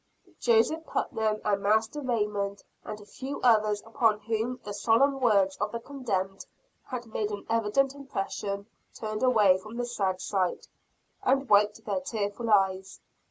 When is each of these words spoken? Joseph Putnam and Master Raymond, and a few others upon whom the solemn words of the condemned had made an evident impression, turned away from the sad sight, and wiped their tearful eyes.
Joseph 0.39 0.83
Putnam 0.87 1.41
and 1.45 1.61
Master 1.61 2.01
Raymond, 2.01 2.63
and 2.83 2.99
a 2.99 3.05
few 3.05 3.39
others 3.41 3.83
upon 3.85 4.19
whom 4.21 4.59
the 4.63 4.73
solemn 4.73 5.19
words 5.19 5.55
of 5.57 5.71
the 5.71 5.79
condemned 5.79 6.47
had 6.87 7.05
made 7.05 7.29
an 7.29 7.45
evident 7.51 7.93
impression, 7.93 8.65
turned 8.95 9.21
away 9.21 9.59
from 9.59 9.77
the 9.77 9.85
sad 9.85 10.19
sight, 10.19 10.67
and 11.21 11.47
wiped 11.47 11.85
their 11.85 12.01
tearful 12.01 12.49
eyes. 12.49 12.99